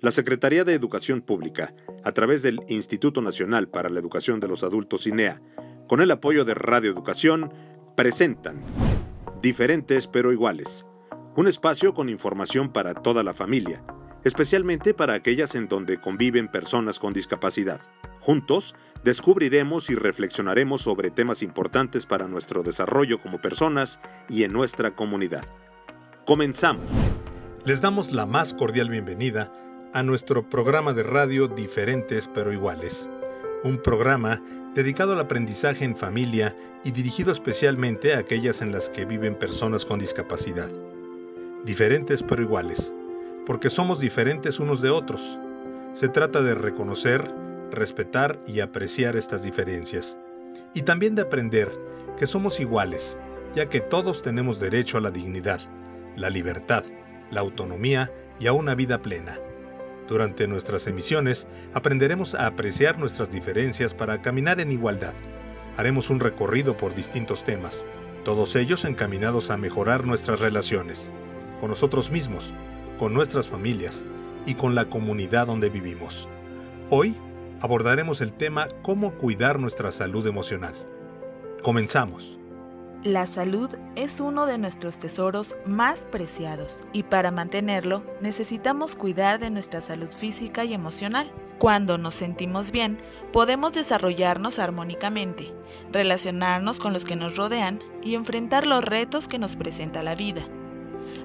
La 0.00 0.12
Secretaría 0.12 0.62
de 0.62 0.74
Educación 0.74 1.22
Pública, 1.22 1.74
a 2.04 2.12
través 2.12 2.42
del 2.42 2.60
Instituto 2.68 3.20
Nacional 3.20 3.66
para 3.66 3.88
la 3.88 3.98
Educación 3.98 4.38
de 4.38 4.46
los 4.46 4.62
Adultos 4.62 5.08
INEA, 5.08 5.42
con 5.88 6.00
el 6.00 6.12
apoyo 6.12 6.44
de 6.44 6.54
Radio 6.54 6.88
Educación, 6.88 7.52
presentan 7.96 8.62
Diferentes 9.42 10.06
pero 10.06 10.32
iguales, 10.32 10.86
un 11.34 11.48
espacio 11.48 11.94
con 11.94 12.08
información 12.08 12.72
para 12.72 12.94
toda 12.94 13.24
la 13.24 13.34
familia, 13.34 13.82
especialmente 14.22 14.94
para 14.94 15.14
aquellas 15.14 15.56
en 15.56 15.66
donde 15.66 16.00
conviven 16.00 16.46
personas 16.46 17.00
con 17.00 17.12
discapacidad. 17.12 17.80
Juntos, 18.20 18.76
descubriremos 19.02 19.90
y 19.90 19.96
reflexionaremos 19.96 20.80
sobre 20.80 21.10
temas 21.10 21.42
importantes 21.42 22.06
para 22.06 22.28
nuestro 22.28 22.62
desarrollo 22.62 23.18
como 23.20 23.40
personas 23.40 23.98
y 24.28 24.44
en 24.44 24.52
nuestra 24.52 24.94
comunidad. 24.94 25.44
Comenzamos. 26.24 26.92
Les 27.64 27.80
damos 27.80 28.12
la 28.12 28.26
más 28.26 28.54
cordial 28.54 28.90
bienvenida 28.90 29.52
a 29.94 30.02
nuestro 30.02 30.48
programa 30.48 30.92
de 30.92 31.02
radio 31.02 31.48
Diferentes 31.48 32.28
pero 32.34 32.52
iguales, 32.52 33.08
un 33.64 33.78
programa 33.78 34.42
dedicado 34.74 35.14
al 35.14 35.20
aprendizaje 35.20 35.84
en 35.84 35.96
familia 35.96 36.54
y 36.84 36.90
dirigido 36.90 37.32
especialmente 37.32 38.14
a 38.14 38.18
aquellas 38.18 38.60
en 38.60 38.70
las 38.70 38.90
que 38.90 39.06
viven 39.06 39.34
personas 39.34 39.86
con 39.86 39.98
discapacidad. 39.98 40.70
Diferentes 41.64 42.22
pero 42.22 42.42
iguales, 42.42 42.92
porque 43.46 43.70
somos 43.70 43.98
diferentes 43.98 44.60
unos 44.60 44.82
de 44.82 44.90
otros. 44.90 45.38
Se 45.94 46.08
trata 46.08 46.42
de 46.42 46.54
reconocer, 46.54 47.24
respetar 47.70 48.38
y 48.46 48.60
apreciar 48.60 49.16
estas 49.16 49.42
diferencias, 49.42 50.18
y 50.74 50.82
también 50.82 51.14
de 51.14 51.22
aprender 51.22 51.72
que 52.18 52.26
somos 52.26 52.60
iguales, 52.60 53.18
ya 53.54 53.68
que 53.68 53.80
todos 53.80 54.20
tenemos 54.20 54.60
derecho 54.60 54.98
a 54.98 55.00
la 55.00 55.10
dignidad, 55.10 55.60
la 56.14 56.28
libertad, 56.28 56.84
la 57.30 57.40
autonomía 57.40 58.12
y 58.38 58.46
a 58.46 58.52
una 58.52 58.74
vida 58.74 58.98
plena. 58.98 59.38
Durante 60.08 60.48
nuestras 60.48 60.86
emisiones 60.86 61.46
aprenderemos 61.74 62.34
a 62.34 62.46
apreciar 62.46 62.98
nuestras 62.98 63.30
diferencias 63.30 63.92
para 63.92 64.22
caminar 64.22 64.58
en 64.58 64.72
igualdad. 64.72 65.12
Haremos 65.76 66.08
un 66.08 66.18
recorrido 66.18 66.76
por 66.76 66.94
distintos 66.94 67.44
temas, 67.44 67.86
todos 68.24 68.56
ellos 68.56 68.86
encaminados 68.86 69.50
a 69.50 69.58
mejorar 69.58 70.04
nuestras 70.04 70.40
relaciones, 70.40 71.10
con 71.60 71.68
nosotros 71.70 72.10
mismos, 72.10 72.54
con 72.98 73.12
nuestras 73.12 73.48
familias 73.48 74.04
y 74.46 74.54
con 74.54 74.74
la 74.74 74.86
comunidad 74.86 75.46
donde 75.46 75.68
vivimos. 75.68 76.26
Hoy 76.88 77.14
abordaremos 77.60 78.22
el 78.22 78.32
tema 78.32 78.66
cómo 78.82 79.12
cuidar 79.14 79.60
nuestra 79.60 79.92
salud 79.92 80.26
emocional. 80.26 80.74
Comenzamos. 81.62 82.38
La 83.04 83.28
salud 83.28 83.70
es 83.94 84.18
uno 84.18 84.44
de 84.44 84.58
nuestros 84.58 84.98
tesoros 84.98 85.54
más 85.64 86.00
preciados 86.00 86.82
y 86.92 87.04
para 87.04 87.30
mantenerlo 87.30 88.02
necesitamos 88.20 88.96
cuidar 88.96 89.38
de 89.38 89.50
nuestra 89.50 89.80
salud 89.80 90.10
física 90.10 90.64
y 90.64 90.74
emocional. 90.74 91.30
Cuando 91.58 91.96
nos 91.96 92.16
sentimos 92.16 92.72
bien, 92.72 92.98
podemos 93.32 93.72
desarrollarnos 93.72 94.58
armónicamente, 94.58 95.54
relacionarnos 95.92 96.80
con 96.80 96.92
los 96.92 97.04
que 97.04 97.14
nos 97.14 97.36
rodean 97.36 97.78
y 98.02 98.16
enfrentar 98.16 98.66
los 98.66 98.84
retos 98.84 99.28
que 99.28 99.38
nos 99.38 99.54
presenta 99.54 100.02
la 100.02 100.16
vida. 100.16 100.42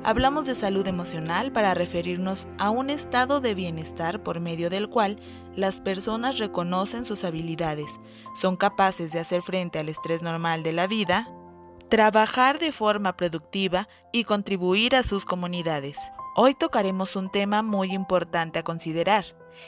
Hablamos 0.04 0.46
de 0.46 0.54
salud 0.54 0.86
emocional 0.86 1.52
para 1.52 1.74
referirnos 1.74 2.48
a 2.60 2.70
un 2.70 2.92
estado 2.92 3.42
de 3.42 3.56
bienestar 3.56 4.22
por 4.22 4.40
medio 4.40 4.70
del 4.70 4.90
cual 4.90 5.16
las 5.56 5.80
personas 5.80 6.38
reconocen 6.38 7.04
sus 7.04 7.24
habilidades, 7.24 8.00
son 8.36 8.58
capaces 8.58 9.12
de 9.12 9.20
hacer 9.20 9.42
frente 9.42 9.80
al 9.80 9.90
estrés 9.90 10.22
normal 10.22 10.62
de 10.62 10.74
la 10.74 10.88
vida, 10.88 11.28
trabajar 11.90 12.60
de 12.60 12.72
forma 12.72 13.16
productiva 13.16 13.88
y 14.12 14.24
contribuir 14.24 14.96
a 14.96 15.04
sus 15.04 15.26
comunidades. 15.26 16.00
Hoy 16.36 16.56
tocaremos 16.56 17.16
un 17.16 17.30
tema 17.30 17.62
muy 17.62 17.94
importante 17.94 18.60
a 18.60 18.64
considerar, 18.64 19.26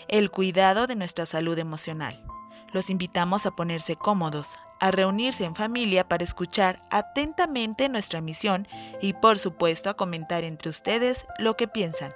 el 0.08 0.32
cuidado 0.32 0.88
de 0.88 0.96
nuestra 0.96 1.26
salud 1.26 1.58
emocional. 1.60 2.26
Los 2.74 2.90
invitamos 2.90 3.46
a 3.46 3.52
ponerse 3.52 3.96
cómodos, 3.96 4.58
a 4.80 4.92
reunirse 4.92 5.46
en 5.46 5.56
familia 5.56 6.08
para 6.08 6.24
escuchar 6.24 6.82
atentamente 6.90 7.88
nuestra 7.88 8.22
misión 8.22 8.68
y 9.02 9.14
por 9.14 9.40
supuesto 9.40 9.90
a 9.90 9.94
comentar 9.94 10.44
entre 10.44 10.70
ustedes 10.70 11.26
lo 11.40 11.56
que 11.56 11.68
piensan. 11.68 12.12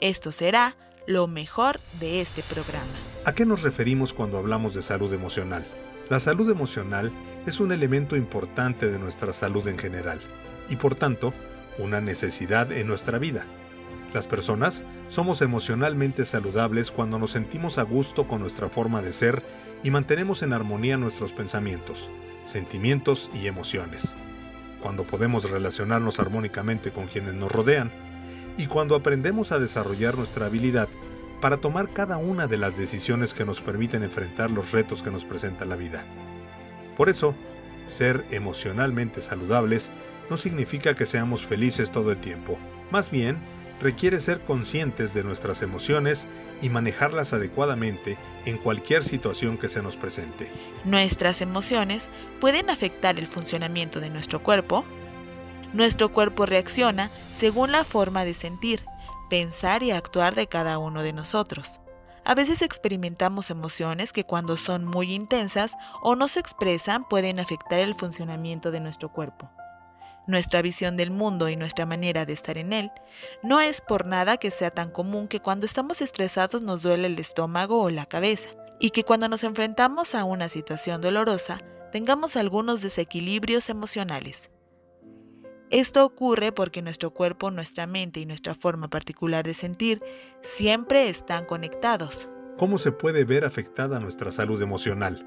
Esto 0.00 0.32
será 0.32 0.76
lo 1.06 1.26
mejor 1.26 1.80
de 1.98 2.20
este 2.20 2.42
programa. 2.42 2.92
¿A 3.24 3.32
qué 3.32 3.44
nos 3.44 3.62
referimos 3.62 4.14
cuando 4.14 4.38
hablamos 4.38 4.74
de 4.74 4.82
salud 4.82 5.12
emocional? 5.12 5.66
La 6.08 6.20
salud 6.20 6.50
emocional 6.50 7.12
es 7.46 7.60
un 7.60 7.72
elemento 7.72 8.16
importante 8.16 8.90
de 8.90 8.98
nuestra 8.98 9.32
salud 9.32 9.66
en 9.66 9.78
general 9.78 10.20
y 10.68 10.76
por 10.76 10.94
tanto 10.94 11.32
una 11.78 12.00
necesidad 12.00 12.70
en 12.72 12.86
nuestra 12.86 13.18
vida. 13.18 13.46
Las 14.12 14.26
personas 14.26 14.84
somos 15.08 15.40
emocionalmente 15.40 16.24
saludables 16.24 16.90
cuando 16.90 17.18
nos 17.18 17.30
sentimos 17.30 17.78
a 17.78 17.82
gusto 17.82 18.26
con 18.26 18.40
nuestra 18.40 18.68
forma 18.68 19.02
de 19.02 19.12
ser 19.12 19.42
y 19.82 19.90
mantenemos 19.90 20.42
en 20.42 20.52
armonía 20.52 20.96
nuestros 20.96 21.32
pensamientos, 21.32 22.10
sentimientos 22.44 23.30
y 23.32 23.46
emociones. 23.46 24.14
Cuando 24.82 25.04
podemos 25.04 25.48
relacionarnos 25.48 26.20
armónicamente 26.20 26.90
con 26.90 27.06
quienes 27.06 27.34
nos 27.34 27.52
rodean 27.52 27.90
y 28.58 28.66
cuando 28.66 28.96
aprendemos 28.96 29.52
a 29.52 29.58
desarrollar 29.58 30.16
nuestra 30.16 30.46
habilidad 30.46 30.88
para 31.40 31.56
tomar 31.56 31.88
cada 31.90 32.18
una 32.18 32.46
de 32.46 32.58
las 32.58 32.76
decisiones 32.76 33.32
que 33.32 33.46
nos 33.46 33.62
permiten 33.62 34.02
enfrentar 34.02 34.50
los 34.50 34.72
retos 34.72 35.02
que 35.02 35.10
nos 35.10 35.24
presenta 35.24 35.64
la 35.64 35.76
vida. 35.76 36.04
Por 36.96 37.08
eso, 37.08 37.34
ser 37.88 38.24
emocionalmente 38.30 39.20
saludables 39.20 39.90
no 40.28 40.36
significa 40.36 40.94
que 40.94 41.06
seamos 41.06 41.44
felices 41.44 41.90
todo 41.90 42.12
el 42.12 42.18
tiempo, 42.18 42.58
más 42.90 43.10
bien 43.10 43.38
requiere 43.80 44.20
ser 44.20 44.40
conscientes 44.40 45.14
de 45.14 45.24
nuestras 45.24 45.62
emociones 45.62 46.28
y 46.60 46.68
manejarlas 46.68 47.32
adecuadamente 47.32 48.18
en 48.44 48.58
cualquier 48.58 49.04
situación 49.04 49.56
que 49.56 49.68
se 49.68 49.82
nos 49.82 49.96
presente. 49.96 50.52
Nuestras 50.84 51.40
emociones 51.40 52.10
pueden 52.40 52.70
afectar 52.70 53.18
el 53.18 53.26
funcionamiento 53.26 54.00
de 54.00 54.10
nuestro 54.10 54.42
cuerpo. 54.42 54.84
Nuestro 55.72 56.10
cuerpo 56.10 56.46
reacciona 56.46 57.10
según 57.32 57.72
la 57.72 57.84
forma 57.84 58.24
de 58.24 58.34
sentir, 58.34 58.84
pensar 59.30 59.82
y 59.82 59.92
actuar 59.92 60.34
de 60.34 60.46
cada 60.46 60.78
uno 60.78 61.02
de 61.02 61.12
nosotros. 61.12 61.80
A 62.24 62.34
veces 62.34 62.62
experimentamos 62.62 63.50
emociones 63.50 64.12
que 64.12 64.24
cuando 64.24 64.56
son 64.56 64.84
muy 64.84 65.12
intensas 65.12 65.76
o 66.02 66.16
no 66.16 66.28
se 66.28 66.40
expresan 66.40 67.08
pueden 67.08 67.40
afectar 67.40 67.80
el 67.80 67.94
funcionamiento 67.94 68.70
de 68.70 68.80
nuestro 68.80 69.10
cuerpo. 69.10 69.50
Nuestra 70.26 70.62
visión 70.62 70.96
del 70.96 71.10
mundo 71.10 71.48
y 71.48 71.56
nuestra 71.56 71.86
manera 71.86 72.26
de 72.26 72.34
estar 72.34 72.58
en 72.58 72.72
él 72.72 72.92
no 73.42 73.60
es 73.60 73.80
por 73.80 74.06
nada 74.06 74.36
que 74.36 74.50
sea 74.50 74.70
tan 74.70 74.90
común 74.90 75.28
que 75.28 75.40
cuando 75.40 75.66
estamos 75.66 76.02
estresados 76.02 76.62
nos 76.62 76.82
duele 76.82 77.06
el 77.06 77.18
estómago 77.18 77.80
o 77.80 77.90
la 77.90 78.06
cabeza, 78.06 78.50
y 78.78 78.90
que 78.90 79.04
cuando 79.04 79.28
nos 79.28 79.44
enfrentamos 79.44 80.14
a 80.14 80.24
una 80.24 80.48
situación 80.48 81.00
dolorosa 81.00 81.60
tengamos 81.90 82.36
algunos 82.36 82.80
desequilibrios 82.80 83.68
emocionales. 83.68 84.50
Esto 85.70 86.04
ocurre 86.04 86.50
porque 86.50 86.82
nuestro 86.82 87.12
cuerpo, 87.12 87.52
nuestra 87.52 87.86
mente 87.86 88.18
y 88.18 88.26
nuestra 88.26 88.56
forma 88.56 88.88
particular 88.88 89.44
de 89.44 89.54
sentir 89.54 90.02
siempre 90.42 91.08
están 91.08 91.44
conectados. 91.44 92.28
¿Cómo 92.58 92.76
se 92.76 92.90
puede 92.90 93.24
ver 93.24 93.44
afectada 93.44 94.00
nuestra 94.00 94.32
salud 94.32 94.60
emocional? 94.60 95.24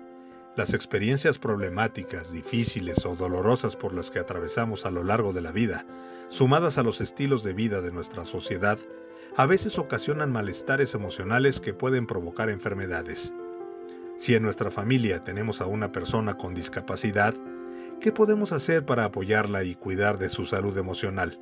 Las 0.58 0.74
experiencias 0.74 1.40
problemáticas, 1.40 2.34
difíciles 2.34 3.06
o 3.06 3.16
dolorosas 3.16 3.78
por 3.78 3.94
las 3.94 4.12
que 4.12 4.20
atravesamos 4.20 4.86
a 4.86 4.92
lo 4.92 5.06
largo 5.06 5.32
de 5.32 5.42
la 5.42 5.54
vida, 5.54 5.86
sumadas 6.28 6.78
a 6.78 6.84
los 6.84 7.00
estilos 7.00 7.44
de 7.44 7.54
vida 7.54 7.80
de 7.80 7.94
nuestra 7.94 8.26
sociedad, 8.26 8.78
a 9.38 9.46
veces 9.46 9.80
ocasionan 9.80 10.32
malestares 10.34 10.94
emocionales 10.94 11.62
que 11.62 11.74
pueden 11.74 12.06
provocar 12.06 12.50
enfermedades. 12.50 13.34
Si 14.18 14.36
en 14.36 14.44
nuestra 14.44 14.72
familia 14.72 15.24
tenemos 15.24 15.62
a 15.62 15.68
una 15.68 15.94
persona 15.94 16.38
con 16.38 16.54
discapacidad, 16.54 17.34
¿Qué 18.00 18.12
podemos 18.12 18.52
hacer 18.52 18.86
para 18.86 19.06
apoyarla 19.06 19.64
y 19.64 19.76
cuidar 19.76 20.18
de 20.18 20.30
su 20.30 20.46
salud 20.46 20.78
emocional? 20.78 21.40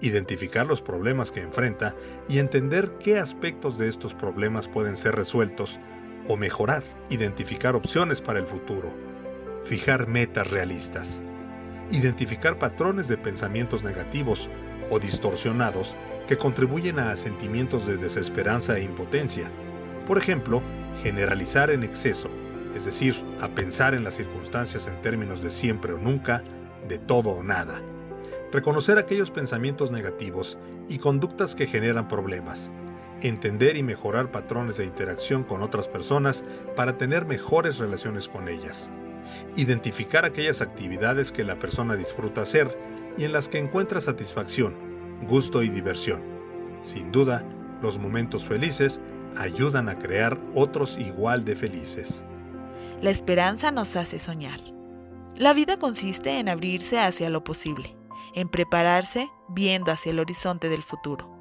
Identificar 0.00 0.66
los 0.66 0.80
problemas 0.80 1.30
que 1.30 1.42
enfrenta 1.42 1.94
y 2.28 2.38
entender 2.38 2.92
qué 2.98 3.18
aspectos 3.18 3.76
de 3.76 3.88
estos 3.88 4.14
problemas 4.14 4.68
pueden 4.68 4.96
ser 4.96 5.14
resueltos 5.14 5.78
o 6.26 6.36
mejorar. 6.36 6.84
Identificar 7.10 7.76
opciones 7.76 8.20
para 8.20 8.38
el 8.38 8.46
futuro. 8.46 8.94
Fijar 9.64 10.06
metas 10.06 10.50
realistas. 10.50 11.20
Identificar 11.90 12.58
patrones 12.58 13.08
de 13.08 13.18
pensamientos 13.18 13.82
negativos 13.82 14.48
o 14.90 14.98
distorsionados 14.98 15.96
que 16.28 16.38
contribuyen 16.38 16.98
a 16.98 17.14
sentimientos 17.16 17.86
de 17.86 17.96
desesperanza 17.96 18.78
e 18.78 18.84
impotencia. 18.84 19.50
Por 20.06 20.16
ejemplo, 20.16 20.62
generalizar 21.02 21.70
en 21.70 21.82
exceso 21.82 22.30
es 22.74 22.84
decir, 22.84 23.16
a 23.40 23.48
pensar 23.48 23.94
en 23.94 24.04
las 24.04 24.14
circunstancias 24.14 24.86
en 24.86 25.00
términos 25.02 25.42
de 25.42 25.50
siempre 25.50 25.92
o 25.92 25.98
nunca, 25.98 26.42
de 26.88 26.98
todo 26.98 27.30
o 27.30 27.42
nada. 27.42 27.82
Reconocer 28.52 28.98
aquellos 28.98 29.30
pensamientos 29.30 29.90
negativos 29.90 30.58
y 30.88 30.98
conductas 30.98 31.54
que 31.54 31.66
generan 31.66 32.08
problemas. 32.08 32.70
Entender 33.20 33.76
y 33.76 33.82
mejorar 33.82 34.30
patrones 34.30 34.76
de 34.76 34.86
interacción 34.86 35.44
con 35.44 35.62
otras 35.62 35.88
personas 35.88 36.44
para 36.76 36.96
tener 36.96 37.26
mejores 37.26 37.78
relaciones 37.78 38.28
con 38.28 38.48
ellas. 38.48 38.90
Identificar 39.56 40.24
aquellas 40.24 40.62
actividades 40.62 41.32
que 41.32 41.44
la 41.44 41.58
persona 41.58 41.96
disfruta 41.96 42.42
hacer 42.42 42.78
y 43.18 43.24
en 43.24 43.32
las 43.32 43.48
que 43.48 43.58
encuentra 43.58 44.00
satisfacción, 44.00 44.74
gusto 45.26 45.62
y 45.62 45.68
diversión. 45.68 46.22
Sin 46.80 47.10
duda, 47.12 47.44
Los 47.82 47.96
momentos 47.98 48.44
felices 48.44 49.00
ayudan 49.36 49.88
a 49.88 49.96
crear 49.96 50.36
otros 50.54 50.98
igual 50.98 51.44
de 51.44 51.54
felices. 51.54 52.24
La 53.00 53.10
esperanza 53.10 53.70
nos 53.70 53.94
hace 53.94 54.18
soñar. 54.18 54.60
La 55.36 55.52
vida 55.52 55.78
consiste 55.78 56.40
en 56.40 56.48
abrirse 56.48 56.98
hacia 56.98 57.30
lo 57.30 57.44
posible, 57.44 57.96
en 58.34 58.48
prepararse 58.48 59.30
viendo 59.48 59.92
hacia 59.92 60.10
el 60.10 60.18
horizonte 60.18 60.68
del 60.68 60.82
futuro. 60.82 61.32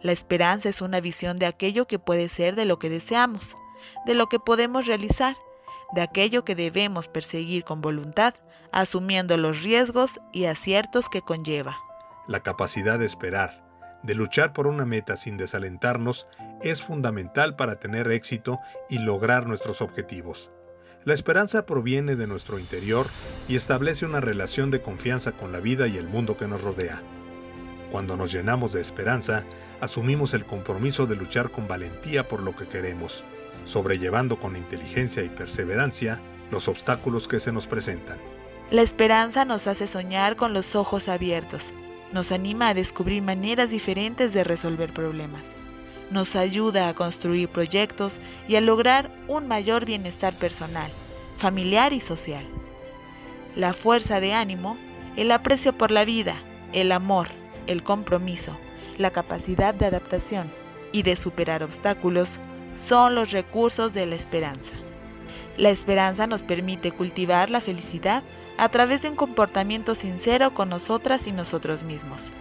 La 0.00 0.12
esperanza 0.12 0.70
es 0.70 0.80
una 0.80 1.00
visión 1.00 1.36
de 1.36 1.44
aquello 1.44 1.86
que 1.86 1.98
puede 1.98 2.30
ser 2.30 2.56
de 2.56 2.64
lo 2.64 2.78
que 2.78 2.88
deseamos, 2.88 3.58
de 4.06 4.14
lo 4.14 4.30
que 4.30 4.38
podemos 4.38 4.86
realizar, 4.86 5.36
de 5.94 6.00
aquello 6.00 6.46
que 6.46 6.54
debemos 6.54 7.08
perseguir 7.08 7.64
con 7.64 7.82
voluntad, 7.82 8.34
asumiendo 8.72 9.36
los 9.36 9.62
riesgos 9.62 10.18
y 10.32 10.46
aciertos 10.46 11.10
que 11.10 11.20
conlleva. 11.20 11.76
La 12.26 12.40
capacidad 12.40 12.98
de 12.98 13.04
esperar, 13.04 13.68
de 14.02 14.14
luchar 14.14 14.54
por 14.54 14.66
una 14.66 14.86
meta 14.86 15.16
sin 15.16 15.36
desalentarnos, 15.36 16.26
es 16.62 16.82
fundamental 16.82 17.54
para 17.54 17.78
tener 17.78 18.10
éxito 18.10 18.60
y 18.88 18.98
lograr 18.98 19.46
nuestros 19.46 19.82
objetivos. 19.82 20.50
La 21.04 21.14
esperanza 21.14 21.66
proviene 21.66 22.14
de 22.14 22.28
nuestro 22.28 22.60
interior 22.60 23.08
y 23.48 23.56
establece 23.56 24.06
una 24.06 24.20
relación 24.20 24.70
de 24.70 24.82
confianza 24.82 25.32
con 25.32 25.50
la 25.50 25.58
vida 25.58 25.88
y 25.88 25.96
el 25.96 26.06
mundo 26.06 26.36
que 26.36 26.46
nos 26.46 26.62
rodea. 26.62 27.02
Cuando 27.90 28.16
nos 28.16 28.30
llenamos 28.30 28.72
de 28.72 28.80
esperanza, 28.80 29.44
asumimos 29.80 30.32
el 30.32 30.44
compromiso 30.44 31.06
de 31.06 31.16
luchar 31.16 31.50
con 31.50 31.66
valentía 31.66 32.28
por 32.28 32.40
lo 32.40 32.54
que 32.54 32.68
queremos, 32.68 33.24
sobrellevando 33.64 34.38
con 34.38 34.56
inteligencia 34.56 35.24
y 35.24 35.28
perseverancia 35.28 36.22
los 36.52 36.68
obstáculos 36.68 37.26
que 37.26 37.40
se 37.40 37.50
nos 37.50 37.66
presentan. 37.66 38.18
La 38.70 38.82
esperanza 38.82 39.44
nos 39.44 39.66
hace 39.66 39.88
soñar 39.88 40.36
con 40.36 40.54
los 40.54 40.76
ojos 40.76 41.08
abiertos, 41.08 41.74
nos 42.12 42.30
anima 42.30 42.68
a 42.68 42.74
descubrir 42.74 43.22
maneras 43.22 43.70
diferentes 43.70 44.32
de 44.32 44.44
resolver 44.44 44.94
problemas 44.94 45.56
nos 46.12 46.36
ayuda 46.36 46.88
a 46.88 46.94
construir 46.94 47.48
proyectos 47.48 48.18
y 48.46 48.56
a 48.56 48.60
lograr 48.60 49.10
un 49.28 49.48
mayor 49.48 49.84
bienestar 49.84 50.36
personal, 50.36 50.90
familiar 51.38 51.92
y 51.92 52.00
social. 52.00 52.44
La 53.56 53.72
fuerza 53.72 54.20
de 54.20 54.34
ánimo, 54.34 54.76
el 55.16 55.32
aprecio 55.32 55.72
por 55.72 55.90
la 55.90 56.04
vida, 56.04 56.36
el 56.72 56.92
amor, 56.92 57.28
el 57.66 57.82
compromiso, 57.82 58.56
la 58.98 59.10
capacidad 59.10 59.74
de 59.74 59.86
adaptación 59.86 60.52
y 60.92 61.02
de 61.02 61.16
superar 61.16 61.62
obstáculos 61.62 62.38
son 62.76 63.14
los 63.14 63.32
recursos 63.32 63.92
de 63.92 64.06
la 64.06 64.14
esperanza. 64.14 64.74
La 65.56 65.70
esperanza 65.70 66.26
nos 66.26 66.42
permite 66.42 66.92
cultivar 66.92 67.50
la 67.50 67.60
felicidad 67.60 68.22
a 68.58 68.68
través 68.68 69.02
de 69.02 69.10
un 69.10 69.16
comportamiento 69.16 69.94
sincero 69.94 70.54
con 70.54 70.68
nosotras 70.68 71.26
y 71.26 71.32
nosotros 71.32 71.84
mismos, 71.84 72.32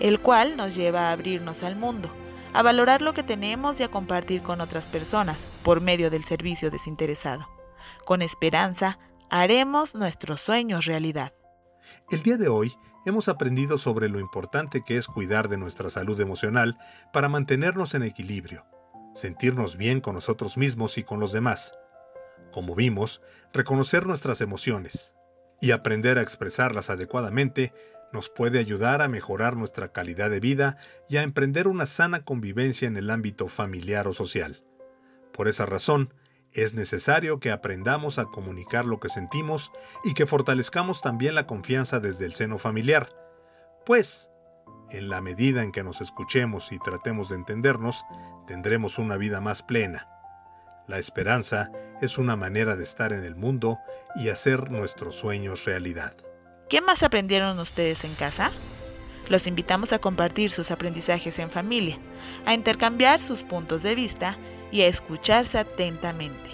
el 0.00 0.20
cual 0.20 0.56
nos 0.56 0.74
lleva 0.74 1.08
a 1.08 1.12
abrirnos 1.12 1.62
al 1.62 1.76
mundo 1.76 2.10
a 2.54 2.62
valorar 2.62 3.02
lo 3.02 3.12
que 3.12 3.24
tenemos 3.24 3.80
y 3.80 3.82
a 3.82 3.90
compartir 3.90 4.42
con 4.42 4.60
otras 4.60 4.88
personas 4.88 5.46
por 5.64 5.80
medio 5.80 6.08
del 6.08 6.24
servicio 6.24 6.70
desinteresado. 6.70 7.48
Con 8.04 8.22
esperanza, 8.22 8.98
haremos 9.28 9.96
nuestros 9.96 10.40
sueños 10.40 10.86
realidad. 10.86 11.34
El 12.10 12.22
día 12.22 12.36
de 12.36 12.48
hoy 12.48 12.72
hemos 13.06 13.28
aprendido 13.28 13.76
sobre 13.76 14.08
lo 14.08 14.20
importante 14.20 14.82
que 14.82 14.96
es 14.96 15.08
cuidar 15.08 15.48
de 15.48 15.58
nuestra 15.58 15.90
salud 15.90 16.18
emocional 16.20 16.78
para 17.12 17.28
mantenernos 17.28 17.94
en 17.94 18.04
equilibrio, 18.04 18.64
sentirnos 19.14 19.76
bien 19.76 20.00
con 20.00 20.14
nosotros 20.14 20.56
mismos 20.56 20.96
y 20.96 21.02
con 21.02 21.18
los 21.18 21.32
demás. 21.32 21.74
Como 22.52 22.76
vimos, 22.76 23.20
reconocer 23.52 24.06
nuestras 24.06 24.40
emociones 24.40 25.12
y 25.60 25.72
aprender 25.72 26.18
a 26.18 26.22
expresarlas 26.22 26.88
adecuadamente 26.88 27.72
nos 28.14 28.28
puede 28.28 28.60
ayudar 28.60 29.02
a 29.02 29.08
mejorar 29.08 29.56
nuestra 29.56 29.92
calidad 29.92 30.30
de 30.30 30.38
vida 30.38 30.78
y 31.08 31.16
a 31.16 31.22
emprender 31.22 31.66
una 31.66 31.84
sana 31.84 32.24
convivencia 32.24 32.86
en 32.86 32.96
el 32.96 33.10
ámbito 33.10 33.48
familiar 33.48 34.06
o 34.06 34.12
social. 34.12 34.62
Por 35.32 35.48
esa 35.48 35.66
razón, 35.66 36.14
es 36.52 36.74
necesario 36.74 37.40
que 37.40 37.50
aprendamos 37.50 38.20
a 38.20 38.26
comunicar 38.26 38.86
lo 38.86 39.00
que 39.00 39.08
sentimos 39.08 39.72
y 40.04 40.14
que 40.14 40.26
fortalezcamos 40.26 41.02
también 41.02 41.34
la 41.34 41.48
confianza 41.48 41.98
desde 41.98 42.24
el 42.24 42.34
seno 42.34 42.58
familiar, 42.58 43.08
pues, 43.84 44.30
en 44.90 45.08
la 45.08 45.20
medida 45.20 45.64
en 45.64 45.72
que 45.72 45.82
nos 45.82 46.00
escuchemos 46.00 46.70
y 46.70 46.78
tratemos 46.78 47.30
de 47.30 47.34
entendernos, 47.34 48.04
tendremos 48.46 48.98
una 48.98 49.16
vida 49.16 49.40
más 49.40 49.64
plena. 49.64 50.08
La 50.86 50.98
esperanza 50.98 51.72
es 52.00 52.16
una 52.16 52.36
manera 52.36 52.76
de 52.76 52.84
estar 52.84 53.12
en 53.12 53.24
el 53.24 53.34
mundo 53.34 53.78
y 54.14 54.28
hacer 54.28 54.70
nuestros 54.70 55.16
sueños 55.16 55.64
realidad. 55.64 56.14
¿Qué 56.68 56.80
más 56.80 57.02
aprendieron 57.02 57.58
ustedes 57.58 58.04
en 58.04 58.14
casa? 58.14 58.50
Los 59.28 59.46
invitamos 59.46 59.92
a 59.92 59.98
compartir 59.98 60.50
sus 60.50 60.70
aprendizajes 60.70 61.38
en 61.38 61.50
familia, 61.50 61.98
a 62.46 62.54
intercambiar 62.54 63.20
sus 63.20 63.42
puntos 63.42 63.82
de 63.82 63.94
vista 63.94 64.38
y 64.72 64.80
a 64.80 64.86
escucharse 64.86 65.58
atentamente. 65.58 66.50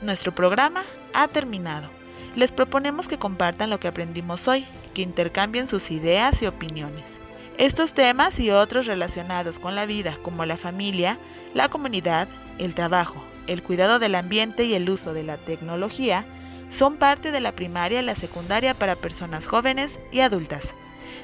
Nuestro 0.00 0.34
programa 0.34 0.84
ha 1.12 1.28
terminado. 1.28 1.90
Les 2.36 2.52
proponemos 2.52 3.06
que 3.06 3.18
compartan 3.18 3.68
lo 3.68 3.78
que 3.78 3.88
aprendimos 3.88 4.48
hoy, 4.48 4.66
que 4.94 5.02
intercambien 5.02 5.68
sus 5.68 5.90
ideas 5.90 6.40
y 6.42 6.46
opiniones. 6.46 7.20
Estos 7.58 7.92
temas 7.92 8.40
y 8.40 8.50
otros 8.50 8.86
relacionados 8.86 9.58
con 9.58 9.74
la 9.74 9.84
vida, 9.84 10.16
como 10.22 10.46
la 10.46 10.56
familia, 10.56 11.18
la 11.52 11.68
comunidad, 11.68 12.28
el 12.58 12.74
trabajo, 12.74 13.22
el 13.46 13.62
cuidado 13.62 13.98
del 13.98 14.14
ambiente 14.14 14.64
y 14.64 14.74
el 14.74 14.88
uso 14.88 15.12
de 15.12 15.24
la 15.24 15.36
tecnología, 15.36 16.24
son 16.70 16.96
parte 16.96 17.32
de 17.32 17.40
la 17.40 17.52
primaria 17.52 18.00
y 18.00 18.04
la 18.04 18.14
secundaria 18.14 18.74
para 18.74 18.96
personas 18.96 19.46
jóvenes 19.46 19.98
y 20.12 20.20
adultas. 20.20 20.74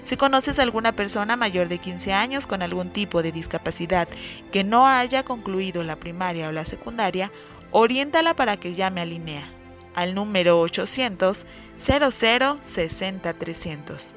Si 0.03 0.17
conoces 0.17 0.59
a 0.59 0.63
alguna 0.63 0.93
persona 0.93 1.37
mayor 1.37 1.69
de 1.69 1.79
15 1.79 2.13
años 2.13 2.47
con 2.47 2.63
algún 2.63 2.91
tipo 2.91 3.23
de 3.23 3.33
discapacidad 3.33 4.09
que 4.53 4.65
no 4.65 4.87
haya 4.87 5.23
concluido 5.23 5.83
la 5.83 5.97
primaria 5.97 6.49
o 6.49 6.53
la 6.53 6.65
secundaria, 6.65 7.31
oriéntala 7.71 8.35
para 8.35 8.57
que 8.57 8.75
llame 8.75 9.01
a 9.01 9.07
Linea 9.07 9.49
al 9.95 10.15
número 10.15 10.61
800 10.61 11.47
00 11.77 12.59
60 12.61 13.33
300. 13.35 14.15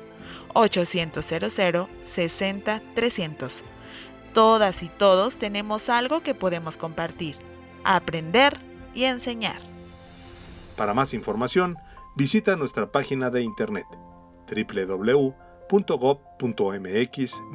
800 0.54 1.26
00 1.26 1.90
60 2.04 2.82
300. 2.96 3.64
Todas 4.34 4.84
y 4.84 4.90
todos 4.90 5.38
tenemos 5.38 5.90
algo 5.90 6.22
que 6.22 6.36
podemos 6.36 6.78
compartir, 6.78 7.38
aprender 7.84 8.58
y 8.94 9.06
enseñar. 9.06 9.62
Para 10.78 10.94
más 10.94 11.14
información, 11.16 11.76
visita 12.16 12.56
nuestra 12.56 12.92
página 12.92 13.30
de 13.32 13.42
internet 13.42 13.88
www.gov.mx 14.48 15.74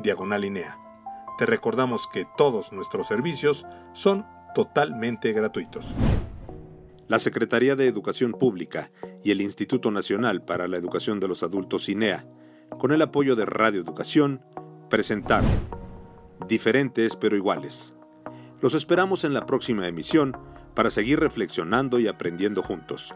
diagonalinea. 0.02 0.78
Te 1.38 1.46
recordamos 1.46 2.08
que 2.12 2.26
todos 2.36 2.72
nuestros 2.72 3.06
servicios 3.06 3.64
son 3.94 4.26
totalmente 4.54 5.32
gratuitos. 5.32 5.94
La 7.08 7.18
Secretaría 7.18 7.76
de 7.76 7.86
Educación 7.86 8.32
Pública 8.32 8.90
y 9.22 9.30
el 9.30 9.40
Instituto 9.40 9.90
Nacional 9.90 10.44
para 10.44 10.68
la 10.68 10.76
Educación 10.76 11.20
de 11.20 11.28
los 11.28 11.42
Adultos 11.42 11.88
INEA, 11.88 12.26
con 12.78 12.90
el 12.92 13.02
apoyo 13.02 13.36
de 13.36 13.46
Radio 13.46 13.80
Educación, 13.80 14.42
presentaron 14.90 15.48
Diferentes 16.48 17.14
pero 17.14 17.36
iguales. 17.36 17.94
Los 18.60 18.74
esperamos 18.74 19.22
en 19.24 19.32
la 19.32 19.46
próxima 19.46 19.86
emisión 19.86 20.36
para 20.74 20.90
seguir 20.90 21.20
reflexionando 21.20 21.98
y 21.98 22.08
aprendiendo 22.08 22.62
juntos. 22.62 23.14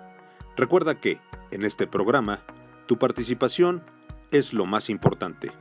Recuerda 0.57 1.01
que, 1.01 1.21
en 1.51 1.65
este 1.65 1.87
programa, 1.87 2.41
tu 2.87 2.99
participación 2.99 3.83
es 4.31 4.53
lo 4.53 4.67
más 4.67 4.91
importante. 4.91 5.53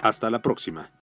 Hasta 0.00 0.30
la 0.30 0.42
próxima. 0.42 0.90